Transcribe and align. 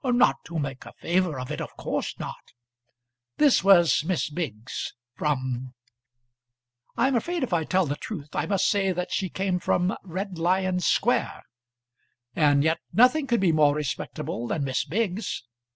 "Not 0.03 0.43
to 0.45 0.57
make 0.57 0.83
a 0.87 0.93
favour 0.93 1.39
of 1.39 1.51
it, 1.51 1.61
of 1.61 1.77
course 1.77 2.17
not." 2.17 2.53
This 3.37 3.63
was 3.63 4.03
Miss 4.03 4.31
Biggs 4.31 4.95
from. 5.13 5.75
I 6.97 7.07
am 7.07 7.15
afraid 7.15 7.43
if 7.43 7.53
I 7.53 7.65
tell 7.65 7.85
the 7.85 7.95
truth 7.97 8.29
I 8.35 8.47
must 8.47 8.67
say 8.67 8.93
that 8.93 9.11
she 9.11 9.29
came 9.29 9.59
from 9.59 9.95
Red 10.03 10.39
Lion 10.39 10.79
Square! 10.79 11.43
And 12.35 12.63
yet 12.63 12.79
nothing 12.91 13.27
could 13.27 13.41
be 13.41 13.51
more 13.51 13.75
respectable 13.75 14.47
than 14.47 14.63
Miss 14.63 14.85
Biggs. 14.85 15.43